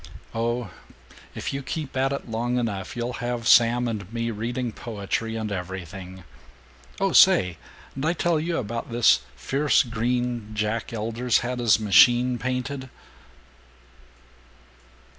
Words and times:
Oh, 0.33 0.71
if 1.35 1.53
you 1.53 1.61
keep 1.61 1.95
at 1.95 2.11
it 2.11 2.27
long 2.27 2.57
enough 2.57 2.95
you'll 2.97 3.13
have 3.21 3.47
Sam 3.47 3.87
and 3.87 4.11
me 4.11 4.31
reading 4.31 4.71
poetry 4.71 5.35
and 5.35 5.51
everything. 5.51 6.23
Oh 6.99 7.11
say, 7.11 7.59
d' 7.95 8.03
I 8.05 8.13
tell 8.13 8.39
you 8.39 8.57
about 8.57 8.91
this 8.91 9.19
fierce 9.35 9.83
green 9.83 10.55
Jack 10.55 10.91
Elder's 10.91 11.41
had 11.45 11.59
his 11.59 11.79
machine 11.79 12.39
painted?" 12.39 12.89